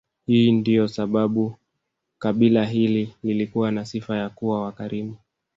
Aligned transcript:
Hii 0.25 0.51
ndiyo 0.51 0.87
sababu 0.87 1.55
kabila 2.19 2.65
hili 2.65 3.13
lilikuwa 3.23 3.71
na 3.71 3.85
sifa 3.85 4.17
ya 4.17 4.29
kuwa 4.29 4.61
wakarimu 4.61 5.17